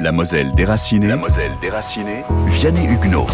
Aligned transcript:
La 0.00 0.12
Moselle 0.12 0.54
déracinée. 0.54 1.08
La 1.08 1.16
Moselle 1.16 1.52
déracinée. 1.60 2.22
Vianney 2.46 2.86
Huguenot. 2.86 3.26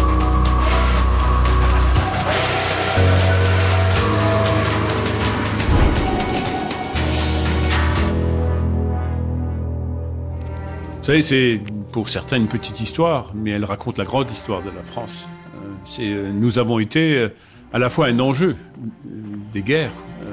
Vous 10.97 11.03
savez, 11.03 11.21
c'est 11.21 11.61
pour 11.93 12.09
certains 12.09 12.35
une 12.35 12.49
petite 12.49 12.81
histoire, 12.81 13.31
mais 13.33 13.51
elle 13.51 13.63
raconte 13.63 13.97
la 13.97 14.03
grande 14.03 14.29
histoire 14.29 14.61
de 14.61 14.69
la 14.69 14.83
France. 14.83 15.25
Euh, 15.55 15.69
c'est, 15.85 16.09
euh, 16.09 16.31
nous 16.33 16.59
avons 16.59 16.79
été 16.79 17.15
euh, 17.15 17.29
à 17.71 17.79
la 17.79 17.89
fois 17.89 18.07
un 18.07 18.19
enjeu 18.19 18.57
des 19.53 19.63
guerres 19.63 19.91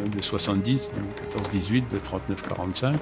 de 0.08 0.22
70, 0.22 0.90
de 0.90 1.58
14-18, 1.58 1.82
de 1.90 1.98
39-45, 1.98 2.94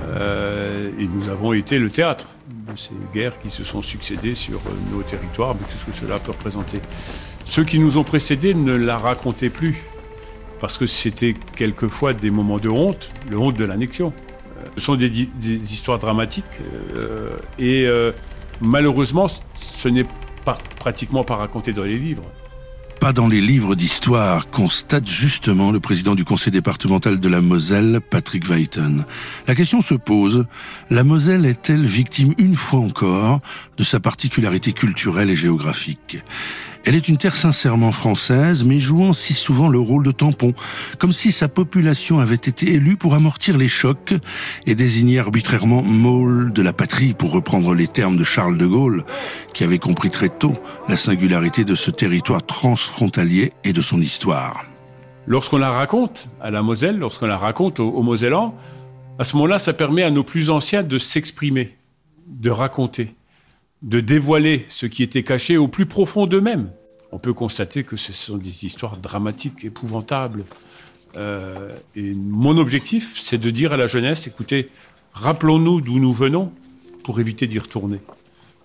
euh, 0.00 0.90
et 0.98 1.06
nous 1.06 1.28
avons 1.28 1.52
été 1.52 1.78
le 1.78 1.90
théâtre 1.90 2.28
de 2.48 2.76
ces 2.76 2.92
guerres 3.12 3.38
qui 3.38 3.50
se 3.50 3.64
sont 3.64 3.82
succédées 3.82 4.34
sur 4.34 4.58
euh, 4.58 4.92
nos 4.92 5.02
territoires, 5.02 5.50
avec 5.50 5.68
tout 5.68 5.78
ce 5.78 5.86
que 5.86 5.96
cela 5.96 6.18
peut 6.18 6.32
représenter. 6.32 6.80
Ceux 7.44 7.64
qui 7.64 7.78
nous 7.78 7.98
ont 7.98 8.04
précédés 8.04 8.54
ne 8.54 8.74
la 8.74 8.98
racontaient 8.98 9.50
plus, 9.50 9.82
parce 10.60 10.78
que 10.78 10.86
c'était 10.86 11.34
quelquefois 11.56 12.14
des 12.14 12.30
moments 12.30 12.58
de 12.58 12.68
honte, 12.68 13.10
le 13.30 13.38
honte 13.38 13.56
de 13.56 13.64
l'annexion. 13.64 14.12
Euh, 14.58 14.64
Ce 14.76 14.84
sont 14.84 14.96
des, 14.96 15.28
histoires 15.46 15.98
dramatiques, 15.98 16.44
euh, 16.96 17.30
et 17.58 17.86
malheureusement, 18.60 19.26
ce 19.54 19.88
n'est 19.88 20.06
pratiquement 20.78 21.24
pas 21.24 21.36
raconté 21.36 21.72
dans 21.72 21.84
les 21.84 21.98
livres. 21.98 22.24
Pas 23.04 23.12
dans 23.12 23.28
les 23.28 23.42
livres 23.42 23.74
d'histoire, 23.74 24.48
constate 24.48 25.06
justement 25.06 25.72
le 25.72 25.78
président 25.78 26.14
du 26.14 26.24
conseil 26.24 26.50
départemental 26.50 27.20
de 27.20 27.28
la 27.28 27.42
Moselle, 27.42 28.00
Patrick 28.00 28.48
Weiten. 28.48 29.04
La 29.46 29.54
question 29.54 29.82
se 29.82 29.92
pose, 29.92 30.46
la 30.88 31.04
Moselle 31.04 31.44
est-elle 31.44 31.84
victime 31.84 32.32
une 32.38 32.56
fois 32.56 32.80
encore 32.80 33.42
de 33.76 33.84
sa 33.84 34.00
particularité 34.00 34.72
culturelle 34.72 35.28
et 35.28 35.36
géographique? 35.36 36.16
Elle 36.86 36.94
est 36.94 37.08
une 37.08 37.16
terre 37.16 37.34
sincèrement 37.34 37.92
française, 37.92 38.62
mais 38.62 38.78
jouant 38.78 39.14
si 39.14 39.32
souvent 39.32 39.68
le 39.68 39.78
rôle 39.78 40.04
de 40.04 40.10
tampon, 40.10 40.52
comme 40.98 41.12
si 41.12 41.32
sa 41.32 41.48
population 41.48 42.18
avait 42.18 42.34
été 42.34 42.74
élue 42.74 42.96
pour 42.96 43.14
amortir 43.14 43.56
les 43.56 43.68
chocs 43.68 44.12
et 44.66 44.74
désigner 44.74 45.18
arbitrairement 45.18 45.82
Maule 45.82 46.52
de 46.52 46.60
la 46.60 46.74
patrie, 46.74 47.14
pour 47.14 47.32
reprendre 47.32 47.74
les 47.74 47.88
termes 47.88 48.18
de 48.18 48.24
Charles 48.24 48.58
de 48.58 48.66
Gaulle, 48.66 49.04
qui 49.54 49.64
avait 49.64 49.78
compris 49.78 50.10
très 50.10 50.28
tôt 50.28 50.58
la 50.86 50.98
singularité 50.98 51.64
de 51.64 51.74
ce 51.74 51.90
territoire 51.90 52.44
transfrontalier 52.44 53.54
et 53.64 53.72
de 53.72 53.80
son 53.80 54.02
histoire. 54.02 54.66
Lorsqu'on 55.26 55.56
la 55.56 55.70
raconte 55.70 56.28
à 56.42 56.50
la 56.50 56.60
Moselle, 56.60 56.98
lorsqu'on 56.98 57.26
la 57.26 57.38
raconte 57.38 57.80
aux, 57.80 57.88
aux 57.88 58.02
Mosellans, 58.02 58.54
à 59.18 59.24
ce 59.24 59.36
moment-là, 59.36 59.58
ça 59.58 59.72
permet 59.72 60.02
à 60.02 60.10
nos 60.10 60.24
plus 60.24 60.50
anciens 60.50 60.82
de 60.82 60.98
s'exprimer, 60.98 61.78
de 62.26 62.50
raconter, 62.50 63.14
de 63.84 64.00
dévoiler 64.00 64.64
ce 64.68 64.86
qui 64.86 65.02
était 65.02 65.22
caché 65.22 65.58
au 65.58 65.68
plus 65.68 65.86
profond 65.86 66.26
d'eux-mêmes. 66.26 66.70
On 67.12 67.18
peut 67.18 67.34
constater 67.34 67.84
que 67.84 67.96
ce 67.96 68.12
sont 68.12 68.38
des 68.38 68.64
histoires 68.64 68.96
dramatiques, 68.96 69.62
épouvantables. 69.62 70.44
Euh, 71.16 71.68
et 71.94 72.14
mon 72.14 72.56
objectif, 72.56 73.20
c'est 73.20 73.38
de 73.38 73.50
dire 73.50 73.72
à 73.74 73.76
la 73.76 73.86
jeunesse, 73.86 74.26
écoutez, 74.26 74.70
rappelons-nous 75.12 75.82
d'où 75.82 75.98
nous 75.98 76.14
venons 76.14 76.50
pour 77.04 77.20
éviter 77.20 77.46
d'y 77.46 77.58
retourner. 77.58 78.00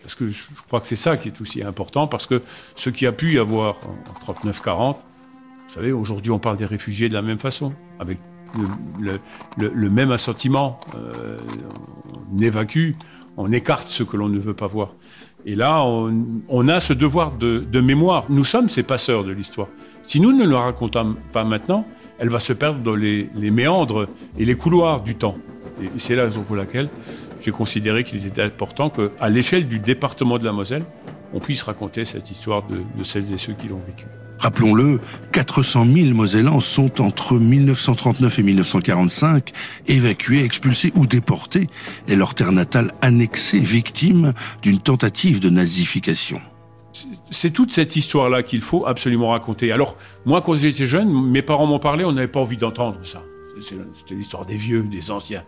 Parce 0.01 0.15
que 0.15 0.29
je 0.29 0.45
crois 0.67 0.79
que 0.79 0.87
c'est 0.87 0.95
ça 0.95 1.17
qui 1.17 1.27
est 1.27 1.41
aussi 1.41 1.61
important, 1.61 2.07
parce 2.07 2.25
que 2.25 2.41
ce 2.77 2.89
qui 2.89 3.05
a 3.05 3.11
pu 3.11 3.33
y 3.33 3.39
avoir 3.39 3.75
en 3.85 4.33
39-40, 4.33 4.95
vous 4.95 5.73
savez, 5.75 5.91
aujourd'hui, 5.91 6.31
on 6.31 6.39
parle 6.39 6.57
des 6.57 6.65
réfugiés 6.65 7.09
de 7.09 7.13
la 7.13 7.21
même 7.21 7.37
façon, 7.37 7.73
avec 7.99 8.17
le 9.57 9.89
même 9.89 10.11
assentiment. 10.11 10.79
Euh, 10.95 11.37
on 12.33 12.41
évacue, 12.41 12.93
on 13.39 13.53
écarte 13.53 13.87
ce 13.87 14.03
que 14.03 14.17
l'on 14.17 14.27
ne 14.27 14.37
veut 14.37 14.53
pas 14.53 14.67
voir. 14.67 14.93
Et 15.45 15.55
là, 15.55 15.81
on, 15.85 16.67
a 16.67 16.81
ce 16.81 16.91
devoir 16.91 17.31
de, 17.31 17.79
mémoire. 17.79 18.25
Nous 18.27 18.43
sommes 18.43 18.67
ces 18.67 18.83
passeurs 18.83 19.23
de 19.23 19.31
l'histoire. 19.31 19.69
Si 20.01 20.19
nous 20.19 20.33
ne 20.33 20.45
la 20.45 20.59
racontons 20.59 21.15
pas 21.31 21.45
maintenant, 21.45 21.87
elle 22.19 22.27
va 22.27 22.39
se 22.39 22.51
perdre 22.51 22.79
dans 22.79 22.95
les, 22.95 23.29
méandres 23.33 24.09
et 24.37 24.43
les 24.43 24.55
couloirs 24.55 25.01
du 25.01 25.15
temps. 25.15 25.37
Et 25.81 25.87
c'est 25.97 26.15
la 26.15 26.25
raison 26.25 26.43
pour 26.43 26.57
laquelle 26.57 26.89
j'ai 27.39 27.51
considéré 27.51 28.03
qu'il 28.03 28.27
était 28.27 28.43
important 28.43 28.89
qu'à 28.89 29.29
l'échelle 29.29 29.69
du 29.69 29.79
département 29.79 30.37
de 30.37 30.43
la 30.43 30.51
Moselle, 30.51 30.83
on 31.33 31.39
puisse 31.39 31.63
raconter 31.63 32.03
cette 32.03 32.29
histoire 32.29 32.63
de 32.67 33.03
celles 33.05 33.31
et 33.31 33.37
ceux 33.37 33.53
qui 33.53 33.69
l'ont 33.69 33.79
vécue. 33.87 34.07
Rappelons-le, 34.39 35.01
400 35.33 35.85
000 35.85 36.15
Mosellans 36.15 36.61
sont 36.61 37.01
entre 37.01 37.35
1939 37.35 38.39
et 38.39 38.43
1945 38.43 39.51
évacués, 39.87 40.45
expulsés 40.45 40.93
ou 40.95 41.05
déportés 41.05 41.67
et 42.07 42.15
leur 42.15 42.33
terre 42.35 42.53
natale 42.53 42.91
annexée, 43.01 43.59
victime 43.59 44.33
d'une 44.61 44.79
tentative 44.79 45.41
de 45.41 45.49
nazification. 45.49 46.41
c'est 47.31 47.51
toute 47.51 47.71
cette 47.73 47.97
histoire-là 47.97 48.41
qu'il 48.41 48.61
faut 48.61 48.85
absolument 48.85 49.29
raconter. 49.31 49.73
Alors, 49.73 49.97
moi, 50.25 50.41
quand 50.41 50.53
j'étais 50.53 50.87
jeune, 50.87 51.11
mes 51.11 51.41
parents 51.41 51.67
m'en 51.67 51.79
parlaient, 51.79 52.05
on 52.05 52.13
n'avait 52.13 52.29
pas 52.29 52.39
envie 52.39 52.57
d'entendre 52.57 52.99
ça. 53.03 53.21
C'était 53.61 54.15
l'histoire 54.15 54.45
des 54.45 54.55
vieux, 54.55 54.83
des 54.83 55.11
anciens. 55.11 55.43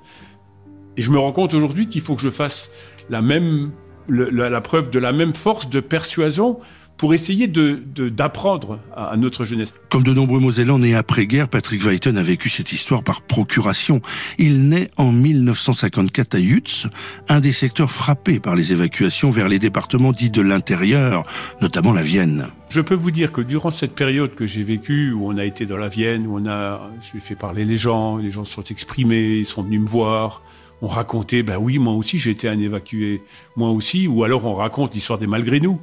Et 0.97 1.01
je 1.01 1.11
me 1.11 1.17
rends 1.17 1.31
compte 1.31 1.53
aujourd'hui 1.53 1.87
qu'il 1.87 2.01
faut 2.01 2.15
que 2.15 2.21
je 2.21 2.29
fasse 2.29 2.69
la 3.09 3.21
même, 3.21 3.71
la 4.09 4.61
preuve 4.61 4.89
de 4.89 4.99
la 4.99 5.13
même 5.13 5.33
force 5.33 5.69
de 5.69 5.79
persuasion 5.79 6.59
pour 6.97 7.13
essayer 7.15 7.47
de- 7.47 7.81
de- 7.95 8.09
d'apprendre 8.09 8.79
à, 8.95 9.07
à 9.07 9.17
notre 9.17 9.43
jeunesse. 9.43 9.73
Comme 9.89 10.03
de 10.03 10.13
nombreux 10.13 10.39
Mosellans 10.39 10.77
nés 10.77 10.93
après-guerre, 10.93 11.47
Patrick 11.47 11.83
Weiten 11.83 12.15
a 12.17 12.21
vécu 12.23 12.49
cette 12.49 12.71
histoire 12.71 13.03
par 13.03 13.21
procuration. 13.21 14.01
Il 14.37 14.67
naît 14.69 14.91
en 14.97 15.11
1954 15.11 16.35
à 16.35 16.39
Yutz, 16.39 16.87
un 17.27 17.39
des 17.39 17.53
secteurs 17.53 17.91
frappés 17.91 18.39
par 18.39 18.55
les 18.55 18.71
évacuations 18.71 19.31
vers 19.31 19.47
les 19.47 19.57
départements 19.59 20.11
dits 20.11 20.29
de 20.29 20.41
l'intérieur, 20.41 21.25
notamment 21.61 21.91
la 21.93 22.03
Vienne. 22.03 22.47
Je 22.69 22.81
peux 22.81 22.93
vous 22.95 23.11
dire 23.11 23.31
que 23.31 23.41
durant 23.41 23.71
cette 23.71 23.95
période 23.95 24.35
que 24.35 24.45
j'ai 24.45 24.63
vécue, 24.63 25.11
où 25.11 25.27
on 25.27 25.37
a 25.37 25.43
été 25.45 25.65
dans 25.65 25.77
la 25.77 25.89
Vienne, 25.89 26.27
où 26.27 26.37
on 26.39 26.45
a, 26.47 26.89
j'ai 27.11 27.19
fait 27.19 27.35
parler 27.35 27.65
les 27.65 27.77
gens, 27.77 28.17
les 28.17 28.29
gens 28.31 28.45
se 28.45 28.53
sont 28.53 28.63
exprimés, 28.69 29.37
ils 29.39 29.45
sont 29.45 29.63
venus 29.63 29.81
me 29.81 29.87
voir, 29.87 30.43
on 30.83 30.87
racontait, 30.87 31.43
ben 31.43 31.57
oui, 31.59 31.79
moi 31.79 31.93
aussi 31.93 32.17
j'ai 32.19 32.31
été 32.31 32.47
un 32.47 32.59
évacué, 32.59 33.21
moi 33.55 33.69
aussi, 33.71 34.07
ou 34.07 34.23
alors 34.23 34.45
on 34.45 34.53
raconte 34.53 34.93
l'histoire 34.93 35.19
des 35.19 35.27
malgré 35.27 35.59
nous. 35.59 35.79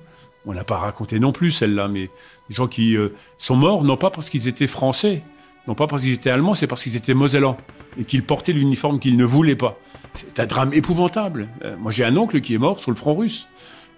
On 0.48 0.52
l'a 0.52 0.64
pas 0.64 0.78
raconté 0.78 1.20
non 1.20 1.30
plus 1.30 1.50
celle-là, 1.50 1.88
mais 1.88 2.08
des 2.48 2.54
gens 2.54 2.68
qui 2.68 2.96
euh, 2.96 3.10
sont 3.36 3.54
morts 3.54 3.84
non 3.84 3.98
pas 3.98 4.08
parce 4.08 4.30
qu'ils 4.30 4.48
étaient 4.48 4.66
français, 4.66 5.22
non 5.66 5.74
pas 5.74 5.86
parce 5.86 6.00
qu'ils 6.00 6.14
étaient 6.14 6.30
allemands, 6.30 6.54
c'est 6.54 6.66
parce 6.66 6.82
qu'ils 6.82 6.96
étaient 6.96 7.12
mosellans 7.12 7.58
et 7.98 8.06
qu'ils 8.06 8.24
portaient 8.24 8.54
l'uniforme 8.54 8.98
qu'ils 8.98 9.18
ne 9.18 9.26
voulaient 9.26 9.56
pas. 9.56 9.78
C'est 10.14 10.40
un 10.40 10.46
drame 10.46 10.72
épouvantable. 10.72 11.50
Euh, 11.64 11.76
moi 11.76 11.92
j'ai 11.92 12.02
un 12.02 12.16
oncle 12.16 12.40
qui 12.40 12.54
est 12.54 12.58
mort 12.58 12.80
sur 12.80 12.90
le 12.90 12.96
front 12.96 13.14
russe. 13.14 13.46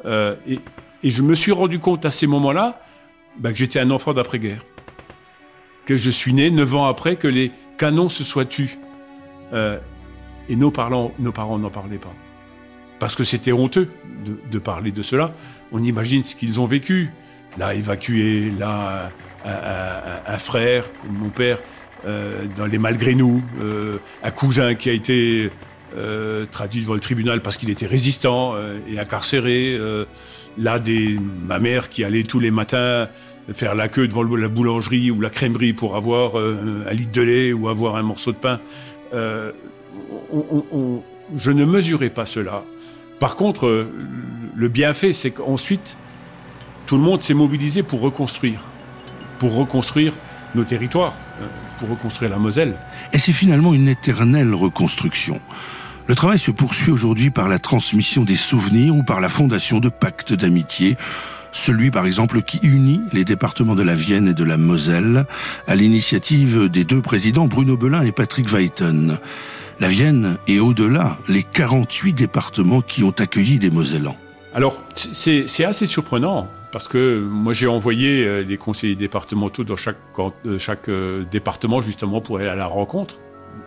Euh, 0.05 0.35
et, 0.49 0.59
je 1.05 1.23
me 1.23 1.37
suis 1.37 1.53
rendu 1.53 1.79
compte 1.79 2.05
à 2.05 2.11
ces 2.11 2.27
moments-là 2.27 2.83
ben, 3.39 3.53
que 3.53 3.57
j'étais 3.57 3.79
un 3.79 3.93
enfant 3.93 4.13
d'après-guerre. 4.13 4.65
Que 5.87 5.97
je 5.97 6.11
suis 6.11 6.33
né 6.33 6.51
neuf 6.51 6.75
ans 6.75 6.87
après 6.87 7.15
que 7.15 7.29
les 7.29 7.53
canons 7.79 8.09
se 8.09 8.25
soient 8.25 8.45
tus. 8.45 8.77
Et 10.49 10.57
nos 10.57 10.71
parents 10.71 11.13
n'en 11.19 11.71
parlaient 11.71 11.99
pas. 11.99 12.13
Parce 13.01 13.17
que 13.17 13.25
c'était 13.25 13.51
honteux 13.51 13.89
de, 14.53 14.59
parler 14.59 14.93
de 14.93 15.03
cela. 15.03 15.35
On 15.73 15.83
imagine 15.83 16.23
ce 16.23 16.37
qu'ils 16.37 16.61
ont 16.61 16.67
vécu. 16.67 17.11
Là, 17.59 17.75
évacué, 17.75 18.53
là, 18.57 19.11
un, 19.45 20.39
frère, 20.39 20.85
comme 21.01 21.17
mon 21.17 21.31
père, 21.31 21.59
euh, 22.07 22.45
dans 22.57 22.67
les 22.67 22.79
malgré 22.79 23.15
nous, 23.15 23.43
euh, 23.61 23.99
un 24.23 24.31
cousin 24.31 24.75
qui 24.75 24.89
a 24.91 24.93
été 24.93 25.51
euh, 25.97 26.47
traduit 26.47 26.83
devant 26.83 26.95
le 26.95 27.01
tribunal 27.01 27.43
parce 27.43 27.57
qu'il 27.57 27.71
était 27.71 27.87
résistant 27.87 28.55
et 28.87 29.01
incarcéré. 29.01 29.79
là, 30.59 30.79
ma 31.49 31.59
mère 31.59 31.89
qui 31.89 32.05
allait 32.05 32.23
tous 32.23 32.39
les 32.39 32.51
matins 32.51 33.09
faire 33.53 33.75
la 33.75 33.89
queue 33.89 34.07
devant 34.07 34.23
la 34.23 34.49
boulangerie 34.49 35.11
ou 35.11 35.21
la 35.21 35.31
crèmerie 35.31 35.73
pour 35.73 35.97
avoir 35.97 36.37
un 36.37 36.93
litre 36.93 37.13
de 37.13 37.23
lait 37.23 37.53
ou 37.53 37.69
avoir 37.69 37.97
un 37.97 38.03
morceau 38.03 38.33
de 38.33 38.37
pain. 38.37 38.61
Je 41.35 41.51
ne 41.51 41.65
mesurais 41.65 42.11
pas 42.11 42.27
cela. 42.27 42.65
Par 43.19 43.37
contre, 43.37 43.67
euh, 43.67 43.93
le 44.55 44.69
bienfait, 44.69 45.13
c'est 45.13 45.31
qu'ensuite, 45.31 45.97
tout 46.87 46.97
le 46.97 47.03
monde 47.03 47.23
s'est 47.23 47.35
mobilisé 47.35 47.83
pour 47.83 48.01
reconstruire, 48.01 48.61
pour 49.39 49.55
reconstruire 49.55 50.15
nos 50.55 50.65
territoires, 50.65 51.15
euh, 51.41 51.47
pour 51.79 51.91
reconstruire 51.91 52.31
la 52.31 52.39
Moselle. 52.39 52.77
Et 53.13 53.19
c'est 53.19 53.33
finalement 53.33 53.75
une 53.75 53.89
éternelle 53.89 54.55
reconstruction. 54.55 55.41
Le 56.07 56.15
travail 56.15 56.39
se 56.39 56.51
poursuit 56.51 56.91
aujourd'hui 56.91 57.31
par 57.31 57.49
la 57.49 57.59
transmission 57.59 58.25
des 58.25 58.35
souvenirs 58.35 58.97
ou 58.97 59.03
par 59.03 59.21
la 59.21 59.29
fondation 59.29 59.79
de 59.79 59.89
pactes 59.89 60.33
d'amitié. 60.33 60.97
Celui, 61.53 61.91
par 61.91 62.07
exemple, 62.07 62.43
qui 62.43 62.59
unit 62.63 63.01
les 63.13 63.25
départements 63.25 63.75
de 63.75 63.83
la 63.83 63.95
Vienne 63.95 64.29
et 64.29 64.35
de 64.35 64.45
la 64.45 64.57
Moselle 64.57 65.27
à 65.67 65.75
l'initiative 65.75 66.69
des 66.69 66.85
deux 66.85 67.03
présidents 67.03 67.47
Bruno 67.47 67.77
Belin 67.77 68.03
et 68.03 68.13
Patrick 68.13 68.49
Weiten. 68.53 69.19
La 69.81 69.89
Vienne 69.89 70.37
et 70.47 70.61
au-delà 70.61 71.19
les 71.29 71.43
48 71.43 72.13
départements 72.13 72.83
qui 72.83 73.03
ont 73.03 73.15
accueilli 73.19 73.59
des 73.59 73.71
Mosellans. 73.71 74.17
Alors, 74.55 74.81
c'est 74.95 75.65
assez 75.65 75.87
surprenant 75.87 76.49
parce 76.73 76.89
que 76.89 77.21
moi 77.21 77.53
j'ai 77.53 77.67
envoyé 77.67 78.25
euh, 78.25 78.45
des 78.45 78.57
conseillers 78.57 78.97
départementaux 78.97 79.65
dans 79.65 79.77
chaque, 79.77 79.97
euh, 80.19 80.59
euh, 80.89 81.25
département 81.31 81.81
justement 81.81 82.21
pour 82.21 82.39
aller 82.39 82.49
à 82.49 82.55
la 82.55 82.67
rencontre 82.67 83.17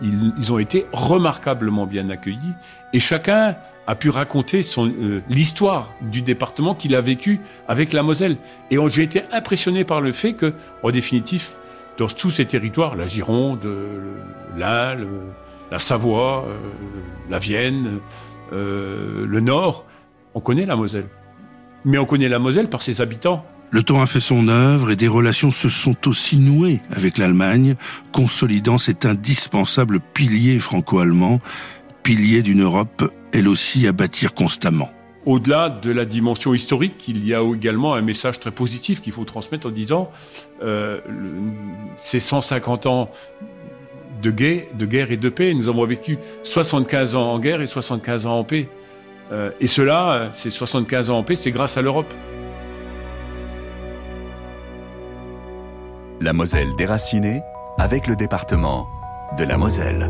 ils, 0.01 0.51
ont 0.51 0.59
été 0.59 0.85
remarquablement 0.91 1.85
bien 1.85 2.09
accueillis 2.09 2.53
et 2.91 2.99
chacun 2.99 3.55
a 3.87 3.95
pu 3.95 4.09
raconter 4.09 4.61
euh, 4.77 5.21
l'histoire 5.29 5.93
du 6.01 6.21
département 6.21 6.75
qu'il 6.75 6.95
a 6.95 7.01
vécu 7.01 7.39
avec 7.67 7.93
la 7.93 8.03
Moselle. 8.03 8.37
Et 8.71 8.77
j'ai 8.87 9.03
été 9.03 9.23
impressionné 9.31 9.83
par 9.83 10.01
le 10.01 10.11
fait 10.11 10.33
que, 10.33 10.53
en 10.83 10.91
définitive, 10.91 11.49
dans 11.97 12.07
tous 12.07 12.31
ces 12.31 12.45
territoires, 12.45 12.95
la 12.95 13.05
Gironde, 13.05 13.67
l'Ain, 14.57 14.97
la 15.71 15.79
Savoie, 15.79 16.45
euh, 16.47 16.57
la 17.29 17.39
Vienne, 17.39 17.99
euh, 18.51 19.25
le 19.25 19.39
Nord, 19.39 19.85
on 20.35 20.39
connaît 20.39 20.65
la 20.65 20.75
Moselle. 20.75 21.07
Mais 21.85 21.97
on 21.97 22.05
connaît 22.05 22.29
la 22.29 22.39
Moselle 22.39 22.69
par 22.69 22.83
ses 22.83 23.01
habitants. 23.01 23.45
Le 23.73 23.81
temps 23.81 24.03
a 24.03 24.05
fait 24.05 24.19
son 24.19 24.49
œuvre 24.49 24.91
et 24.91 24.95
des 24.95 25.07
relations 25.07 25.49
se 25.49 25.67
sont 25.67 26.07
aussi 26.07 26.37
nouées 26.37 26.79
avec 26.91 27.17
l'Allemagne, 27.17 27.75
consolidant 28.11 28.77
cet 28.77 29.03
indispensable 29.03 29.99
pilier 29.99 30.59
franco-allemand, 30.59 31.41
pilier 32.03 32.43
d'une 32.43 32.61
Europe 32.61 33.11
elle 33.31 33.47
aussi 33.47 33.87
à 33.87 33.91
bâtir 33.91 34.35
constamment. 34.35 34.91
Au-delà 35.25 35.69
de 35.69 35.89
la 35.89 36.05
dimension 36.05 36.53
historique, 36.53 37.07
il 37.07 37.25
y 37.25 37.33
a 37.33 37.41
également 37.41 37.95
un 37.95 38.03
message 38.03 38.39
très 38.39 38.51
positif 38.51 39.01
qu'il 39.01 39.11
faut 39.11 39.23
transmettre 39.23 39.65
en 39.65 39.71
disant 39.71 40.11
euh, 40.61 40.99
ces 41.95 42.19
150 42.19 42.85
ans 42.85 43.09
de 44.21 44.29
guerre, 44.29 44.65
de 44.77 44.85
guerre 44.85 45.11
et 45.11 45.17
de 45.17 45.29
paix, 45.29 45.51
nous 45.55 45.67
avons 45.67 45.83
vécu 45.87 46.19
75 46.43 47.15
ans 47.15 47.31
en 47.31 47.39
guerre 47.39 47.59
et 47.59 47.65
75 47.65 48.27
ans 48.27 48.37
en 48.37 48.43
paix. 48.43 48.69
Euh, 49.31 49.49
et 49.59 49.65
cela, 49.65 50.29
ces 50.29 50.51
75 50.51 51.09
ans 51.09 51.17
en 51.17 51.23
paix, 51.23 51.35
c'est 51.35 51.49
grâce 51.49 51.75
à 51.75 51.81
l'Europe. 51.81 52.13
La 56.23 56.31
Moselle 56.31 56.73
déracinée 56.77 57.41
avec 57.77 58.07
le 58.07 58.15
département 58.15 58.87
de 59.37 59.43
la 59.43 59.57
Moselle. 59.57 60.09